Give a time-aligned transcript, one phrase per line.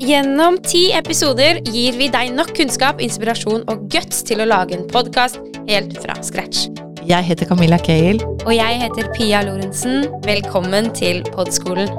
[0.00, 4.86] Gjennom ti episoder gir vi deg nok kunnskap, inspirasjon og guts til å lage en
[4.88, 5.36] podkast
[5.68, 6.70] helt fra scratch.
[7.04, 8.24] Jeg heter Camilla Cale.
[8.46, 10.06] Og jeg heter Pia Lorentzen.
[10.24, 11.92] Velkommen til Podskolen.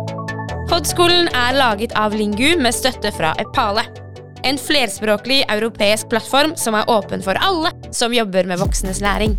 [0.72, 3.86] Podskolen er laget av Lingu med støtte fra Epale.
[4.50, 9.38] En flerspråklig europeisk plattform som er åpen for alle som jobber med voksnes læring.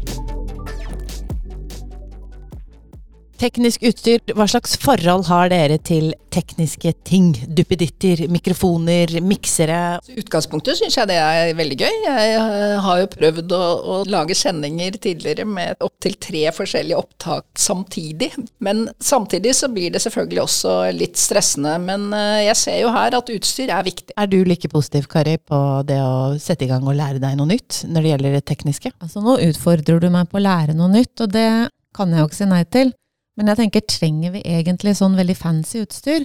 [3.43, 7.33] Teknisk utstyr, hva slags forhold har dere til tekniske ting?
[7.51, 9.79] Duppeditter, mikrofoner, miksere?
[10.07, 11.97] I utgangspunktet syns jeg det er veldig gøy.
[12.05, 17.49] Jeg eh, har jo prøvd å, å lage sendinger tidligere med opptil tre forskjellige opptak
[17.59, 18.31] samtidig.
[18.63, 21.75] Men samtidig så blir det selvfølgelig også litt stressende.
[21.83, 24.15] Men eh, jeg ser jo her at utstyr er viktig.
[24.23, 27.51] Er du like positiv, Kari, på det å sette i gang og lære deg noe
[27.57, 28.95] nytt når det gjelder det tekniske?
[29.03, 31.49] Altså Nå utfordrer du meg på å lære noe nytt, og det
[31.93, 32.99] kan jeg jo ikke si nei til.
[33.43, 36.23] Men jeg tenker, trenger vi egentlig sånn veldig fancy utstyr?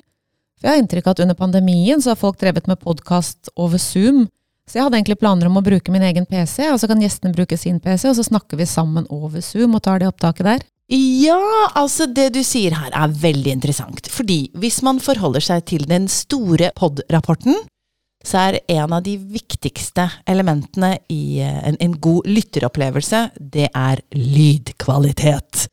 [0.58, 3.82] For jeg har inntrykk av at under pandemien så har folk drevet med podkast over
[3.82, 4.28] Zoom.
[4.70, 7.34] Så jeg hadde egentlig planer om å bruke min egen PC, og så kan gjestene
[7.34, 10.66] bruke sin PC, og så snakker vi sammen over Zoom og tar det opptaket der.
[10.94, 11.40] Ja,
[11.74, 14.12] altså det du sier her er veldig interessant.
[14.14, 17.58] Fordi hvis man forholder seg til den store pod-rapporten,
[18.28, 24.04] så er en av de viktigste elementene i eh, en, en god lytteropplevelse, det er
[24.14, 25.66] lydkvalitet.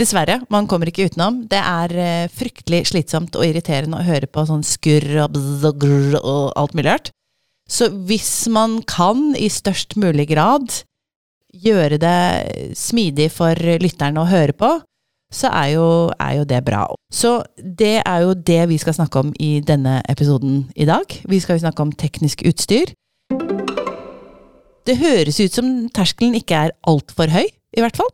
[0.00, 1.42] Dessverre, man kommer ikke utenom.
[1.50, 5.80] Det er uh, fryktelig slitsomt og irriterende å høre på sånn skurr og bzz og
[5.82, 7.10] grr og alt mulig rart.
[7.70, 10.72] Så hvis man kan, i størst mulig grad,
[11.52, 14.70] gjøre det smidig for lytterne å høre på,
[15.30, 15.86] så er jo,
[16.18, 16.82] er jo, det bra.
[17.12, 21.04] Så det er jo det vi skal snakke om i denne episoden i dag.
[21.06, 22.90] Vi skal snakke om teknisk utstyr.
[24.88, 28.10] Det høres ut som terskelen ikke er altfor høy, i hvert fall.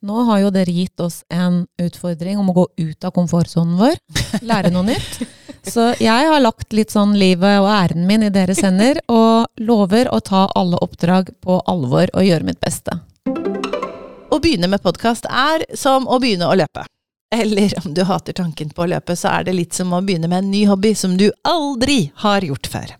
[0.00, 3.98] Nå har jo dere gitt oss en utfordring om å gå ut av komfortsonen vår,
[4.48, 5.18] lære noe nytt.
[5.68, 10.08] Så jeg har lagt litt sånn livet og æren min i deres hender, og lover
[10.08, 12.96] å ta alle oppdrag på alvor og gjøre mitt beste.
[14.30, 16.86] Å begynne med podkast er som å begynne å løpe.
[17.36, 20.30] Eller om du hater tanken på å løpe, så er det litt som å begynne
[20.32, 22.94] med en ny hobby som du aldri har gjort før.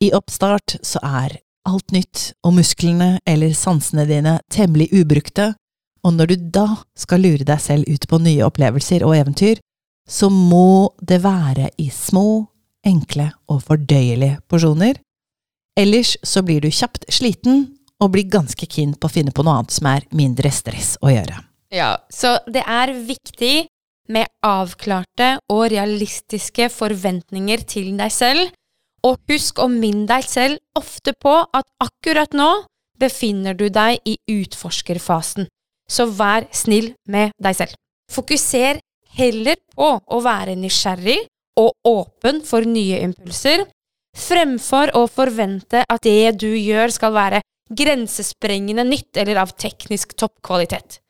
[0.00, 1.36] I oppstart så er
[1.68, 5.52] alt nytt, og musklene eller sansene dine temmelig ubrukte,
[6.04, 6.66] og når du da
[6.98, 9.60] skal lure deg selv ut på nye opplevelser og eventyr,
[10.04, 12.44] så må det være i små,
[12.84, 14.98] enkle og fordøyelige porsjoner.
[15.80, 17.64] Ellers så blir du kjapt sliten
[18.02, 21.08] og blir ganske keen på å finne på noe annet som er mindre stress å
[21.08, 21.40] gjøre.
[21.74, 23.54] Ja, så det er viktig
[24.12, 28.52] med avklarte og realistiske forventninger til deg selv,
[29.04, 32.50] og husk å minne deg selv ofte på at akkurat nå
[33.00, 35.48] befinner du deg i utforskerfasen
[35.90, 37.76] så vær snill med deg selv.
[38.12, 38.80] Fokuser
[39.18, 41.20] heller på å være nysgjerrig
[41.60, 43.64] og åpen for nye impulser,
[44.14, 47.42] fremfor å forvente at det du gjør skal være
[47.74, 51.00] grensesprengende nytt eller av teknisk toppkvalitet.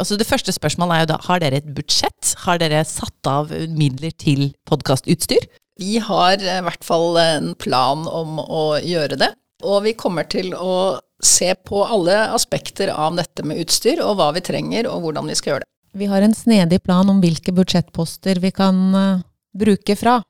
[0.00, 2.34] Altså det første spørsmålet er jo da, har dere et budsjett?
[2.46, 5.44] Har dere satt av midler til podkastutstyr?
[5.80, 9.30] Vi har i hvert fall en plan om å gjøre det,
[9.62, 14.30] og vi kommer til å se på alle aspekter av dette med utstyr, og hva
[14.36, 15.70] vi trenger, og hvordan vi skal gjøre det.
[16.00, 19.22] Vi har en snedig plan om hvilke budsjettposter vi kan uh,
[19.56, 20.20] bruke fra.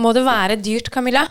[0.00, 1.26] Må det være dyrt, Camilla?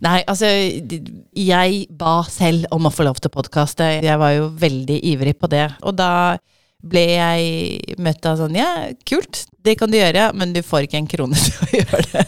[0.00, 3.88] Nei, altså Jeg ba selv om å få lov til å podkaste.
[4.00, 5.66] Jeg var jo veldig ivrig på det.
[5.84, 6.38] Og da
[6.80, 11.00] ble jeg møtt av sånn Ja, kult, det kan du gjøre, men du får ikke
[11.00, 12.24] en krone til å gjøre det.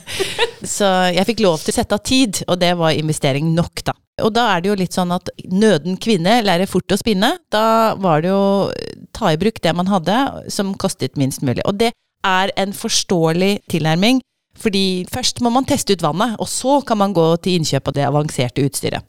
[0.68, 3.96] Så jeg fikk lov til å sette av tid, og det var investering nok, da.
[4.22, 7.32] Og da er det jo litt sånn at nøden kvinne lærer fort å spinne.
[7.50, 8.68] Da var det jo
[9.16, 10.18] ta i bruk det man hadde,
[10.52, 11.64] som kostet minst mulig.
[11.66, 11.94] Og det
[12.26, 14.20] er en forståelig tilnærming,
[14.60, 17.96] fordi først må man teste ut vannet, og så kan man gå til innkjøp av
[17.96, 19.08] det avanserte utstyret.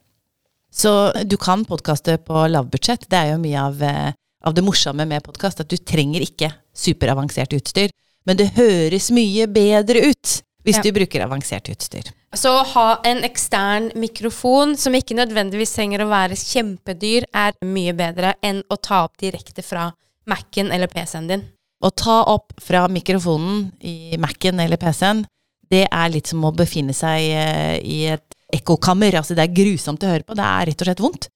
[0.74, 3.06] Så du kan podkaste på lavbudsjett.
[3.12, 6.52] Det er jo mye av, eh, av det morsomme med podkast, at du trenger ikke
[6.76, 7.94] superavansert utstyr.
[8.28, 10.84] Men det høres mye bedre ut hvis ja.
[10.86, 12.08] du bruker avansert utstyr.
[12.34, 17.94] Så å ha en ekstern mikrofon som ikke nødvendigvis trenger å være kjempedyr, er mye
[17.98, 19.90] bedre enn å ta opp direkte fra
[20.30, 21.44] Mac-en eller PC-en din.
[21.84, 25.26] Å ta opp fra mikrofonen i Mac-en eller PC-en,
[25.74, 29.20] det er litt som å befinne seg eh, i et ekkokammer.
[29.20, 30.38] Altså, det er grusomt å høre på.
[30.38, 31.30] Det er rett og slett vondt.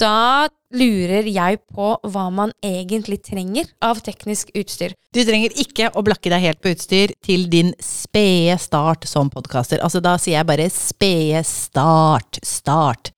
[0.00, 4.94] Da lurer jeg på hva man egentlig trenger av teknisk utstyr.
[5.14, 9.82] Du trenger ikke å blakke deg helt på utstyr til din spede start som podkaster.
[9.84, 13.14] Altså, da sier jeg bare spede start, start.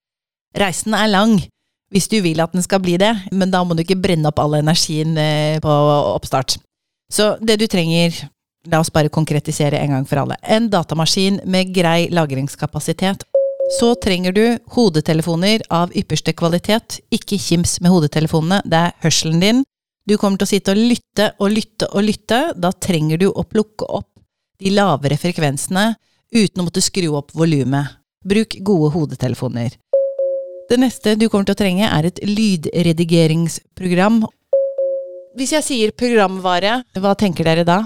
[0.56, 1.38] Reisen er lang
[1.94, 4.40] hvis du vil at den skal bli det, men da må du ikke brenne opp
[4.42, 5.74] all energien eh, på
[6.16, 6.58] oppstart.
[7.12, 8.26] Så det du trenger
[8.66, 10.34] La oss bare konkretisere en gang for alle.
[10.42, 13.22] En datamaskin med grei lagringskapasitet.
[13.70, 17.00] Så trenger du hodetelefoner av ypperste kvalitet.
[17.10, 19.64] Ikke kims med hodetelefonene, det er hørselen din.
[20.06, 22.54] Du kommer til å sitte og lytte og lytte og lytte.
[22.54, 24.12] Da trenger du å plukke opp
[24.62, 25.96] de lavere frekvensene
[26.30, 27.86] uten å måtte skru opp volumet.
[28.26, 29.74] Bruk gode hodetelefoner.
[30.70, 34.26] Det neste du kommer til å trenge, er et lydredigeringsprogram.
[35.36, 37.82] Hvis jeg sier programvare, hva tenker dere da?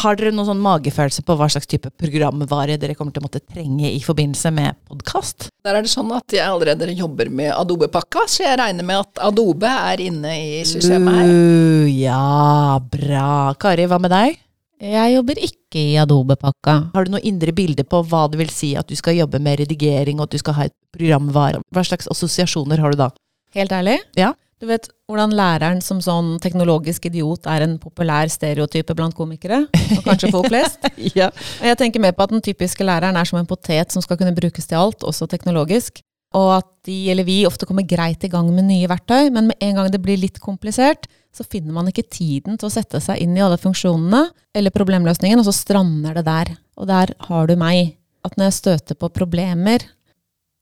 [0.00, 3.42] Har dere noen sånn magefølelse på hva slags type programvare dere kommer til å måtte
[3.44, 5.50] trenge i forbindelse med podkast?
[5.60, 9.20] Der er det sånn at jeg allerede jobber med Adobe-pakka, så jeg regner med at
[9.28, 11.34] Adobe er inne i systemet her.
[11.34, 13.28] Uh, ja, bra.
[13.60, 14.40] Kari, hva med deg?
[14.80, 16.78] Jeg jobber ikke i Adobe-pakka.
[16.96, 19.60] Har du noe indre bilde på hva det vil si at du skal jobbe med
[19.60, 21.60] redigering, og at du skal ha et programvare?
[21.76, 23.12] Hva slags assosiasjoner har du da?
[23.52, 24.00] Helt ærlig?
[24.16, 24.32] Ja.
[24.56, 29.66] Du vet hvordan læreren som sånn teknologisk idiot er en populær stereotype blant komikere?
[29.98, 30.86] Og kanskje folk flest?
[31.18, 31.28] ja.
[31.60, 34.32] Jeg tenker mer på at den typiske læreren er som en potet som skal kunne
[34.36, 36.00] brukes til alt, også teknologisk.
[36.36, 39.60] Og at de eller vi ofte kommer greit i gang med nye verktøy, men med
[39.60, 41.04] en gang det blir litt komplisert,
[41.36, 44.24] så finner man ikke tiden til å sette seg inn i alle funksjonene
[44.56, 46.56] eller problemløsningen, og så strander det der.
[46.80, 47.98] Og der har du meg.
[48.24, 49.84] At når jeg støter på problemer,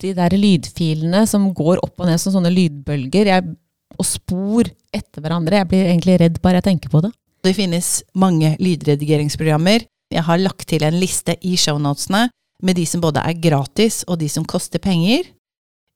[0.03, 3.55] de der lydfilene som går opp og ned som sånne lydbølger jeg,
[3.99, 7.13] og spor etter hverandre, jeg blir egentlig redd bare jeg tenker på det.
[7.45, 9.85] Det finnes mange lydredigeringsprogrammer.
[10.15, 12.29] Jeg har lagt til en liste i shownotene
[12.65, 15.29] med de som både er gratis og de som koster penger.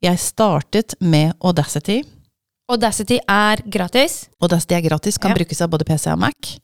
[0.04, 2.02] Jeg startet med Audacity.
[2.70, 4.28] Audacity er gratis.
[4.42, 5.34] Audacity er gratis, kan Ja.
[5.36, 6.58] brukes av både PC og Mac.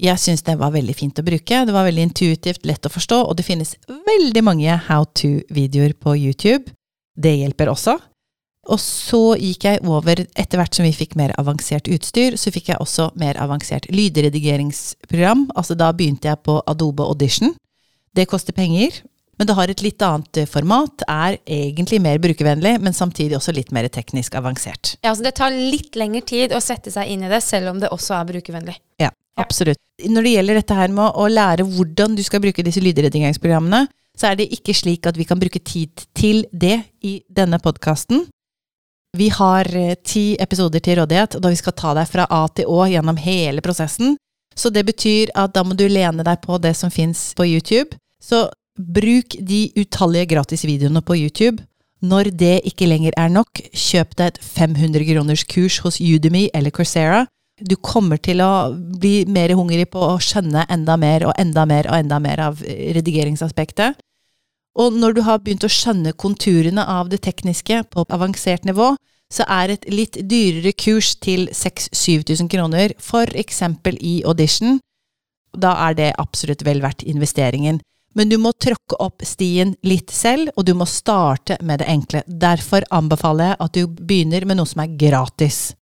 [0.00, 1.64] Jeg syns det var veldig fint å bruke.
[1.66, 6.16] Det var veldig intuitivt, lett å forstå, og det finnes veldig mange how to-videoer på
[6.16, 6.72] YouTube.
[7.18, 7.98] Det hjelper også.
[8.66, 12.72] Og så gikk jeg over, etter hvert som vi fikk mer avansert utstyr, så fikk
[12.72, 15.50] jeg også mer avansert lydredigeringsprogram.
[15.54, 17.54] Altså da begynte jeg på Adobe Audition.
[18.16, 19.02] Det koster penger,
[19.38, 23.52] men det har et litt annet eh, format, er egentlig mer brukervennlig, men samtidig også
[23.54, 24.96] litt mer teknisk avansert.
[25.02, 27.82] Ja, altså Det tar litt lengre tid å sette seg inn i det, selv om
[27.82, 28.78] det også er brukervennlig.
[29.02, 29.44] Ja, Ja.
[29.44, 29.76] absolutt.
[30.00, 33.86] Når det gjelder dette her med å lære hvordan du skal bruke disse lydredigeringsprogrammene,
[34.16, 38.24] så er det ikke slik at vi kan bruke tid til det i denne podkasten.
[39.16, 42.68] Vi har eh, ti episoder til rådighet, da vi skal ta deg fra A til
[42.68, 44.16] Å gjennom hele prosessen.
[44.56, 47.96] Så det betyr at da må du lene deg på det som fins på YouTube.
[48.22, 48.46] Så
[48.76, 51.64] bruk de utallige gratisvideoene på YouTube.
[52.04, 56.72] Når det ikke lenger er nok, kjøp deg et 500 kroners kurs hos Udemy eller
[56.74, 57.24] Coursera.
[57.56, 61.88] Du kommer til å bli mer hungrig på å skjønne enda mer og enda mer
[61.88, 63.96] og enda mer av redigeringsaspektet.
[64.76, 68.92] Og når du har begynt å skjønne konturene av det tekniske på avansert nivå,
[69.32, 74.78] så er et litt dyrere kurs til 6000-7000 kroner, for eksempel i audition,
[75.56, 77.80] da er det absolutt vel verdt investeringen.
[78.16, 82.22] Men du må tråkke opp stien litt selv, og du må starte med det enkle.
[82.26, 85.74] Derfor anbefaler jeg at du begynner med noe som er gratis.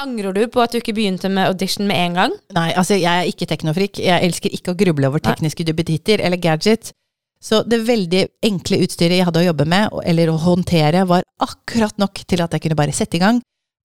[0.00, 2.36] Angrer du på at du ikke begynte med audition med en gang?
[2.56, 4.00] Nei, altså jeg er ikke teknofrik.
[4.00, 6.92] Jeg elsker ikke å gruble over tekniske duppetitter eller gadgets.
[7.40, 11.96] Så det veldig enkle utstyret jeg hadde å jobbe med, eller å håndtere, var akkurat
[12.00, 13.40] nok til at jeg kunne bare sette i gang,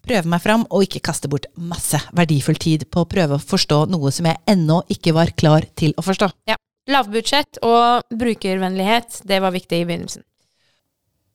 [0.06, 3.86] prøve meg fram, og ikke kaste bort masse verdifull tid på å prøve å forstå
[3.94, 6.29] noe som jeg ennå ikke var klar til å forstå.
[6.51, 6.60] Ja.
[6.91, 10.22] Lavbudsjett og brukervennlighet, det var viktig i begynnelsen.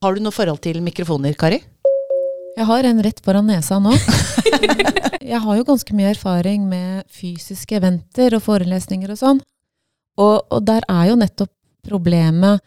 [0.04, 1.59] Har du noe forhold til mikrofoner, Kari?
[2.54, 3.97] Jeg har en rett foran nesa nå.
[5.33, 9.42] jeg har jo ganske mye erfaring med fysiske eventer og forelesninger og sånn.
[10.21, 11.50] Og, og der er jo nettopp
[11.87, 12.60] problemet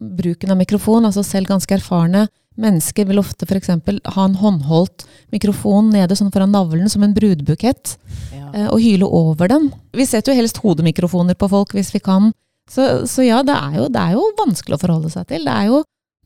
[0.00, 1.06] bruken av mikrofon.
[1.06, 2.26] Altså selv ganske erfarne
[2.60, 3.70] mennesker vil ofte f.eks.
[4.14, 7.94] ha en håndholdt mikrofon nede sånn foran navlen som en brudbukett,
[8.34, 8.66] ja.
[8.68, 9.70] og hyle over den.
[9.96, 12.32] Vi setter jo helst hodemikrofoner på folk hvis vi kan.
[12.70, 15.46] Så, så ja, det er, jo, det er jo vanskelig å forholde seg til.
[15.46, 15.80] Det er jo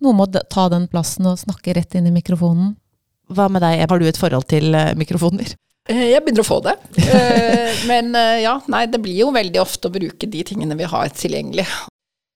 [0.04, 2.74] noe med å ta den plassen og snakke rett inn i mikrofonen.
[3.32, 5.54] Hva med deg, har du et forhold til eh, mikrofoner?
[5.90, 6.76] Eh, Jeg begynner å få det.
[6.96, 10.88] Eh, Men eh, ja, nei, det blir jo veldig ofte å bruke de tingene vi
[10.88, 11.66] har tilgjengelig.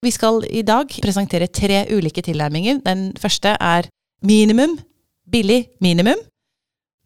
[0.04, 2.82] Vi skal i dag presentere tre ulike tilnærminger.
[2.84, 3.88] Den første er
[4.22, 4.76] minimum,
[5.26, 6.20] billig minimum.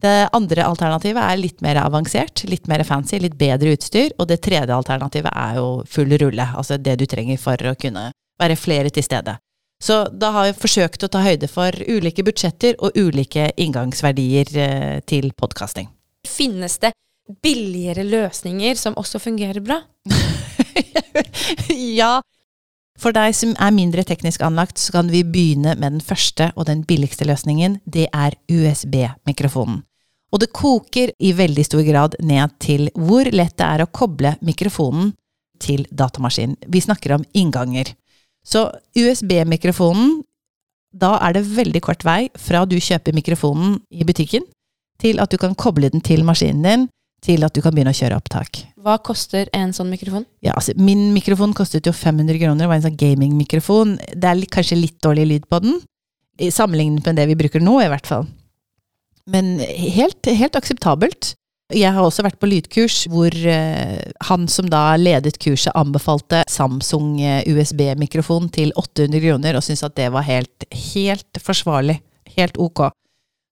[0.02, 4.11] Det andre alternativet er litt mer avansert, litt mer fancy, litt bedre utstyr.
[4.18, 8.08] Og det tredje alternativet er jo full rulle, altså det du trenger for å kunne
[8.42, 9.38] være flere til stede.
[9.82, 15.30] Så da har vi forsøkt å ta høyde for ulike budsjetter og ulike inngangsverdier til
[15.38, 15.88] podkasting.
[16.29, 16.93] Finnes det
[17.43, 19.81] billigere løsninger som også fungerer bra?
[22.00, 22.21] ja.
[23.02, 26.69] For deg som er mindre teknisk anlagt, så kan vi begynne med den første og
[26.69, 27.81] den billigste løsningen.
[27.85, 29.83] Det er USB-mikrofonen.
[30.33, 34.37] Og det koker i veldig stor grad ned til hvor lett det er å koble
[34.41, 35.12] mikrofonen
[35.62, 36.57] til datamaskinen.
[36.67, 37.93] Vi snakker om innganger.
[38.43, 38.64] Så
[38.97, 40.23] USB-mikrofonen,
[40.93, 44.45] da er det veldig kort vei fra du kjøper mikrofonen i butikken,
[45.02, 46.90] til at du kan koble den til maskinen din,
[47.23, 48.64] til at du kan begynne å kjøre opptak.
[48.82, 50.25] Hva koster en sånn mikrofon?
[50.42, 53.97] Ja, altså, min mikrofon kostet jo 500 kroner, det var en sånn gamingmikrofon.
[54.11, 55.78] Det er kanskje litt dårlig lyd på den,
[56.42, 58.26] i sammenlignet med det vi bruker nå, i hvert fall.
[59.30, 61.37] Men helt, helt akseptabelt.
[61.73, 67.14] Jeg har også vært på lydkurs hvor eh, han som da ledet kurset, anbefalte Samsung
[67.23, 72.00] eh, USB-mikrofon til 800 kroner, og syntes at det var helt, helt forsvarlig.
[72.35, 72.90] Helt ok.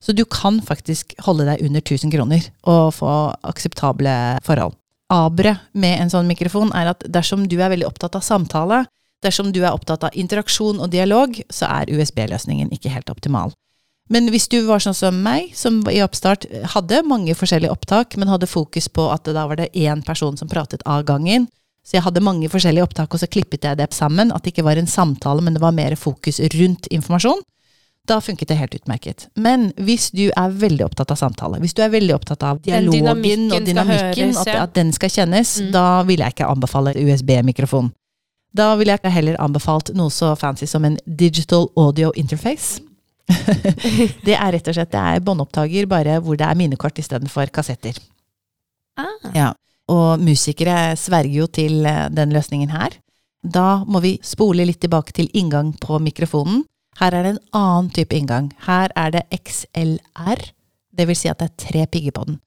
[0.01, 3.11] Så du kan faktisk holde deg under 1000 kroner og få
[3.47, 4.15] akseptable
[4.47, 4.77] forhold.
[5.11, 8.85] Aberet med en sånn mikrofon er at dersom du er veldig opptatt av samtale,
[9.25, 13.53] dersom du er opptatt av interaksjon og dialog, så er USB-løsningen ikke helt optimal.
[14.11, 18.31] Men hvis du var sånn som meg, som i oppstart hadde mange forskjellige opptak, men
[18.31, 21.47] hadde fokus på at da var det én person som pratet av gangen,
[21.87, 24.67] så jeg hadde mange forskjellige opptak, og så klippet jeg det sammen, at det ikke
[24.67, 27.45] var en samtale, men det var mer fokus rundt informasjon,
[28.09, 29.29] da funket det helt utmerket.
[29.37, 32.97] Men hvis du er veldig opptatt av samtale, hvis du er veldig opptatt av dialogen
[33.05, 34.63] dynamikken og dynamikken, høres, at, ja.
[34.65, 35.73] at den skal kjennes, Mm.
[35.73, 37.93] da vil jeg ikke anbefale USB-mikrofon.
[38.57, 42.81] Da ville jeg heller anbefalt noe så fancy som en digital audio interface.
[44.27, 47.95] det er rett og slett det er båndopptaker, bare hvor det er minnekort istedenfor kassetter.
[48.99, 49.31] Ah.
[49.35, 49.53] Ja.
[49.91, 52.97] Og musikere sverger jo til eh, den løsningen her.
[53.43, 56.65] Da må vi spole litt tilbake til inngang på mikrofonen.
[56.99, 58.51] Her er det en annen type inngang.
[58.67, 60.43] Her er det XLR,
[60.97, 62.41] det vil si at det er tre pigger på den.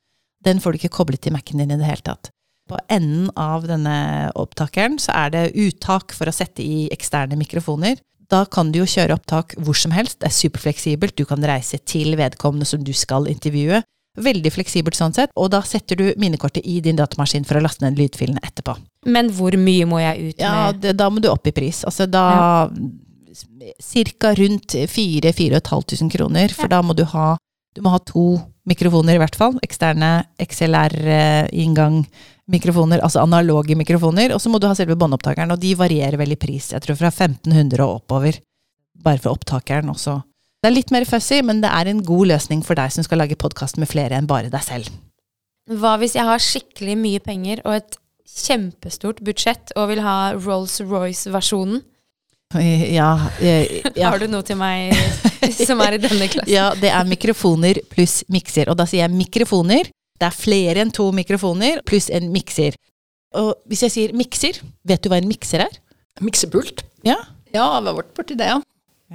[0.44, 2.30] Den får du ikke koblet til Mac-en din i det hele tatt.
[2.70, 7.98] På enden av denne opptakeren så er det uttak for å sette i eksterne mikrofoner.
[8.32, 11.80] Da kan du jo kjøre opptak hvor som helst, det er superfleksibelt, du kan reise
[11.88, 13.82] til vedkommende som du skal intervjue.
[14.24, 17.82] Veldig fleksibelt sånn sett, og da setter du minnekortet i din datamaskin for å laste
[17.84, 18.76] ned lydfilene etterpå.
[19.10, 20.82] Men hvor mye må jeg ut Ja, med?
[20.84, 21.82] det, da må du opp i pris.
[21.88, 22.70] Altså da
[23.82, 27.34] Cirka rundt 4000-4500 kroner, for da må du ha
[27.74, 28.38] du må ha to
[28.70, 29.56] mikrofoner i hvert fall.
[29.66, 34.34] Eksterne XLR-inngang-mikrofoner, altså analoge mikrofoner.
[34.36, 36.66] Og så må du ha selve båndopptakeren, og de varierer vel i pris.
[36.76, 38.34] Jeg tror fra 1500 og oppover.
[39.04, 40.14] Bare for opptakeren også.
[40.62, 43.20] Det er litt mer fussy, men det er en god løsning for deg som skal
[43.24, 44.86] lage podkast med flere enn bare deg selv.
[45.74, 47.94] Hva hvis jeg har skikkelig mye penger og et
[48.30, 51.82] kjempestort budsjett og vil ha Rolls-Royce-versjonen?
[52.60, 53.10] Ja,
[53.42, 54.10] eh, ja.
[54.10, 54.94] Har du noe til meg
[55.58, 56.52] som er i denne klassen?
[56.52, 58.72] Ja, det er mikrofoner pluss mikser.
[58.72, 59.90] Og da sier jeg mikrofoner.
[60.20, 62.78] Det er flere enn to mikrofoner pluss en mikser.
[63.40, 65.80] Og hvis jeg sier mikser, vet du hva en mikser er?
[66.22, 66.86] Miksepult.
[67.08, 67.18] Ja.
[67.54, 68.60] Ja, vi har vært borti det, ja.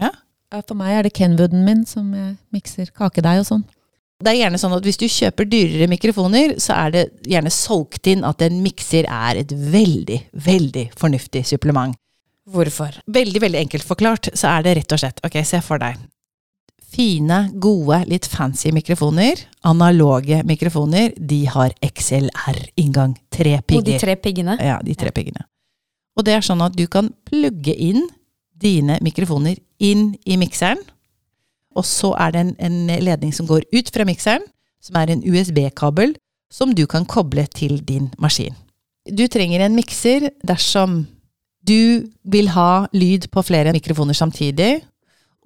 [0.02, 0.12] ja.
[0.58, 2.10] For meg er det Kenwooden min som
[2.54, 3.66] mikser kakedeig og sånn.
[4.18, 8.08] Det er gjerne sånn at hvis du kjøper dyrere mikrofoner, så er det gjerne solgt
[8.10, 11.94] inn at en mikser er et veldig, veldig fornuftig supplement.
[12.48, 13.00] Hvorfor?
[13.12, 15.98] Veldig, veldig enkelt forklart, så er det rett og slett Ok, se for deg.
[16.88, 23.12] Fine, gode, litt fancy mikrofoner, analoge mikrofoner, de har XLR-inngang.
[23.30, 23.98] Tre Og de pigger.
[24.00, 24.56] tre piggene?
[24.64, 25.44] Ja, de tre piggene.
[26.16, 28.08] Og det er sånn at du kan plugge inn
[28.58, 30.80] dine mikrofoner inn i mikseren,
[31.76, 34.42] og så er det en, en ledning som går ut fra mikseren,
[34.82, 36.16] som er en USB-kabel,
[36.50, 38.56] som du kan koble til din maskin.
[39.06, 41.04] Du trenger en mikser dersom
[41.68, 44.78] du vil ha lyd på flere mikrofoner samtidig,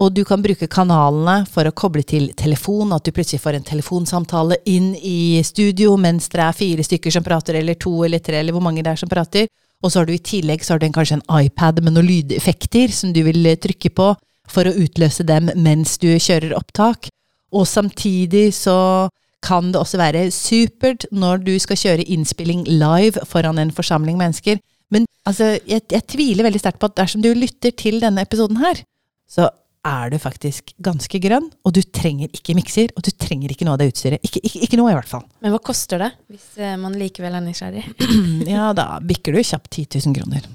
[0.02, 3.66] og du kan bruke kanalene for å koble til telefon, at du plutselig får en
[3.66, 8.40] telefonsamtale inn i studio mens det er fire stykker som prater, eller to eller tre,
[8.40, 9.46] eller hvor mange det er som prater.
[9.82, 12.08] Og så har du i tillegg så har du en, kanskje en iPad med noen
[12.08, 14.12] lydeffekter som du vil eh, trykke på
[14.50, 17.10] for å utløse dem mens du kjører opptak.
[17.52, 19.08] Og samtidig så
[19.42, 24.62] kan det også være supert når du skal kjøre innspilling live foran en forsamling mennesker.
[24.92, 28.60] Men altså, jeg, jeg tviler veldig sterkt på at dersom du lytter til denne episoden
[28.62, 28.84] her,
[29.30, 29.48] så
[29.82, 33.74] er du faktisk ganske grønn, og du trenger ikke mikser, og du trenger ikke noe
[33.74, 34.22] av det utstyret.
[34.22, 35.24] Ikke, ikke, ikke noe, i hvert fall.
[35.42, 37.84] Men hva koster det, hvis eh, man likevel er nysgjerrig?
[38.52, 40.46] Ja, da bikker du kjapt 10 000 kroner.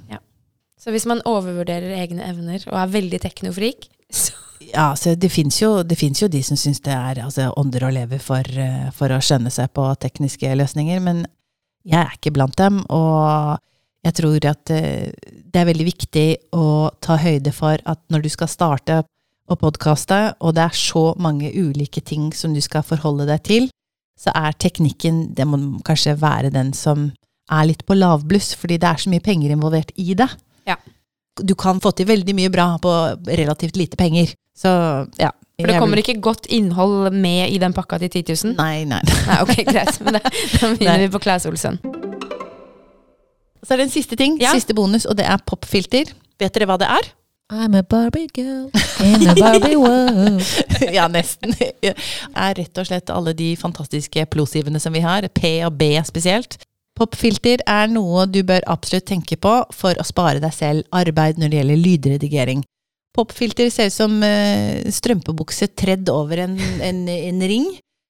[0.77, 4.37] Så hvis man overvurderer egne evner og er veldig teknofrik, så
[4.71, 8.17] Ja, så det fins jo, jo de som syns det er altså, ånder å leve
[8.23, 11.25] for, eh, for å skjønne seg på tekniske løsninger, men
[11.87, 13.59] jeg er ikke blant dem, og
[14.07, 15.11] jeg tror at eh,
[15.47, 19.01] det er veldig viktig å ta høyde for at når du skal starte
[19.47, 23.69] å podkaste, og det er så mange ulike ting som du skal forholde deg til,
[24.17, 27.11] så er teknikken Det må kanskje være den som
[27.53, 30.27] er litt på lavbluss, fordi det er så mye penger involvert i det.
[30.67, 30.75] Ja.
[31.37, 32.93] Du kan få til veldig mye bra på
[33.29, 34.33] relativt lite penger.
[34.57, 34.69] Så
[35.21, 35.31] ja.
[35.57, 38.57] For det kommer ikke godt innhold med i den pakka til 10 000?
[38.59, 39.01] Nei, nei.
[39.29, 40.01] Nei, ok, greit.
[40.05, 41.79] Men da, begynner vi på Claes Olsson.
[43.67, 44.53] Så er det en siste ting, Ja.
[44.55, 46.13] siste bonus, og det er popfilter.
[46.39, 47.09] Vet dere hva det er?
[47.51, 48.69] I'm a Barbie girl
[49.03, 50.43] in a Barbie world.
[50.97, 51.53] ja, nesten.
[51.55, 51.93] Det
[52.35, 56.57] Er rett og slett alle de fantastiske plosivene som vi har, P og B spesielt.
[56.97, 61.51] Popfilter er noe du bør absolutt tenke på for å spare deg selv arbeid når
[61.53, 62.63] det gjelder lydredigering.
[63.15, 67.67] Popfilter ser ut som eh, strømpebukse tredd over en, en, en ring,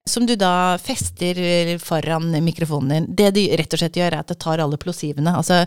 [0.07, 3.09] som du da fester foran mikrofonen din.
[3.15, 5.33] Det de rett og slett gjør, er at det tar alle plosivene.
[5.37, 5.65] Altså,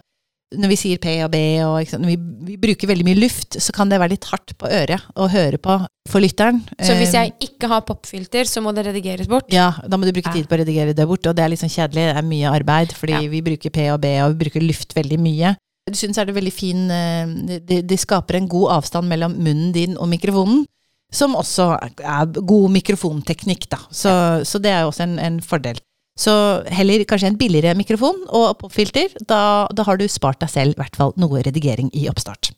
[0.56, 2.16] når vi sier P og B, og når vi,
[2.48, 5.60] vi bruker veldig mye luft, så kan det være litt hardt på øret å høre
[5.62, 5.76] på
[6.10, 6.58] for lytteren.
[6.82, 9.46] Så hvis Eh, jeg ikke har popfilter, så må det redigeres bort?
[9.54, 11.62] ja, da må du bruke tid på å redigere det bort, og det er litt
[11.62, 12.08] sånn kjedelig.
[12.10, 13.28] Det er mye arbeid, fordi Ja.
[13.30, 15.54] vi bruker P og B, og vi bruker luft veldig mye.
[15.90, 17.26] Jeg synes er det veldig fin eh,
[17.62, 20.66] det, det skaper en god avstand mellom munnen din og mikrofonen,
[21.14, 23.80] som også er, god mikrofonteknikk, da.
[23.90, 24.12] Så,
[24.46, 25.80] så det er jo også en, en fordel.
[26.20, 26.32] Så
[26.68, 29.14] heller kanskje en billigere mikrofon og popfilter.
[29.28, 32.52] Da, da har du spart deg selv i hvert fall noe redigering i oppstart.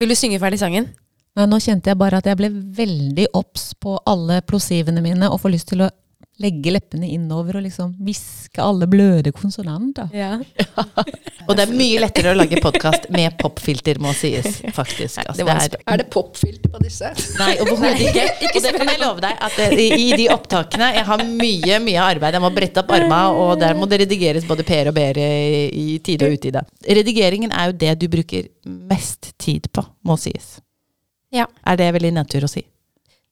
[0.00, 0.88] Vil du synge ferdig sangen?
[1.38, 5.42] Nei, nå kjente jeg bare at jeg ble veldig obs på alle plosivene mine, og
[5.42, 5.90] får lyst til å
[6.40, 10.08] legge leppene innover og liksom hviske alle bløde konsonanter.
[10.16, 10.38] Ja.
[11.48, 15.20] Og det er mye lettere å lage podkast med popfilter, må sies, faktisk.
[15.24, 17.10] Altså, det det er, Er det popfilter på disse?
[17.40, 18.26] Nei, overhodet ikke.
[18.52, 22.06] Og det kan jeg love deg, at det, i, de opptakene Jeg har mye, mye
[22.06, 22.38] arbeid.
[22.38, 25.86] Jeg må brette opp arma, og der må det redigeres både per og ber i
[26.04, 26.64] tide og utide.
[26.86, 30.58] Redigeringen er jo det du bruker mest tid på, må sies.
[31.34, 31.46] Ja.
[31.66, 32.64] Er det veldig nedtur å si?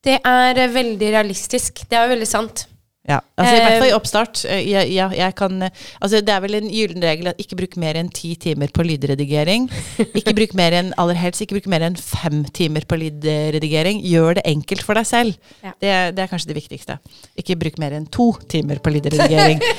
[0.05, 1.83] Det er eh, veldig realistisk.
[1.91, 2.67] Det er jo veldig sant.
[3.09, 4.41] Ja, altså i hvert fall i Eh, oppstart.
[4.45, 5.71] eh, Jeg, jeg, jeg kan, eh,
[6.05, 8.85] altså det er vel en gyllen regel at ikke bruk mer enn ti timer på
[8.85, 9.69] lydredigering.
[10.19, 14.03] Ikke bruk mer enn, aller helst ikke bruk mer enn fem timer på lydredigering.
[14.05, 15.38] Gjør det enkelt for deg selv.
[15.65, 15.73] Ja.
[15.81, 16.99] Det, det er kanskje det viktigste.
[17.41, 19.65] Ikke bruk mer enn to timer på lydredigering.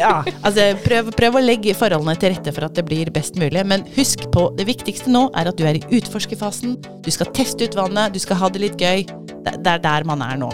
[0.00, 3.62] Ja, altså prøv, prøv å legge forholdene til rette for at det blir best mulig.
[3.68, 6.78] Men husk på, det viktigste nå er at du er i utforskerfasen.
[7.04, 9.04] Du skal teste ut vannet, du skal ha det litt gøy.
[9.44, 10.50] Det, det er der man er nå.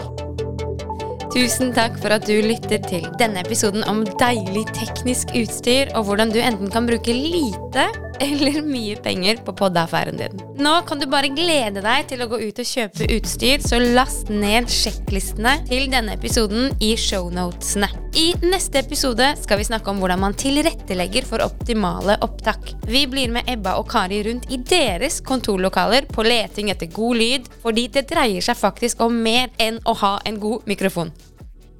[1.33, 6.31] Tusen takk for at du lytter til denne episoden om deilig teknisk utstyr, og hvordan
[6.31, 7.87] du enten kan bruke lite
[8.23, 10.41] eller mye penger på poddaffæren din.
[10.57, 14.31] Nå kan du bare glede deg til å gå ut og kjøpe utstyr, så last
[14.33, 17.89] ned sjekklistene til denne episoden i shownotene.
[18.17, 22.73] I neste episode skal vi snakke om hvordan man tilrettelegger for optimale opptak.
[22.89, 27.49] Vi blir med Ebba og Kari rundt i deres kontorlokaler på leting etter god lyd,
[27.61, 31.13] fordi det dreier seg faktisk om mer enn å ha en god mikrofon.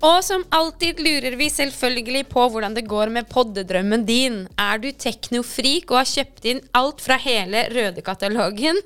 [0.05, 4.43] Og som alltid lurer vi selvfølgelig på hvordan det går med poddedrømmen din.
[4.59, 8.77] Er du teknofrik og har kjøpt inn alt fra hele Røde-katalogen?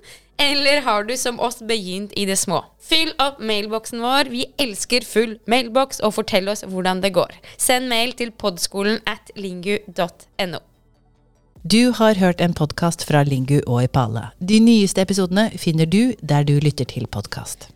[0.42, 2.64] Eller har du som oss begynt i det små?
[2.82, 4.32] Fyll opp mailboksen vår.
[4.32, 7.36] Vi elsker full mailboks, og fortell oss hvordan det går.
[7.62, 10.64] Send mail til podskolen at lingu.no.
[11.62, 14.32] Du har hørt en podkast fra Lingu og Ipala.
[14.40, 17.70] De nyeste episodene finner du der du lytter til podkast.